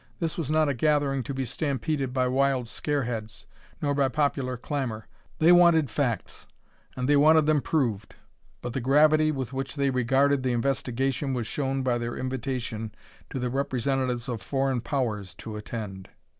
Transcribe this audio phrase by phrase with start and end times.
[0.19, 3.45] This was not a gathering to be stampeded by wild scareheads,
[3.83, 5.05] nor by popular clamor.
[5.37, 6.47] They wanted facts,
[6.97, 8.15] and they wanted them proved.
[8.63, 12.95] But the gravity with which they regarded the investigation was shown by their invitation
[13.29, 16.09] to the representatives of foreign powers to attend.